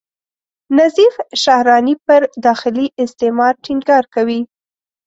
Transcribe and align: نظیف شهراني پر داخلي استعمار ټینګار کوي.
نظیف 0.77 1.15
شهراني 1.43 1.95
پر 2.05 2.21
داخلي 2.45 2.87
استعمار 3.03 3.53
ټینګار 3.63 4.03
کوي. 4.15 4.41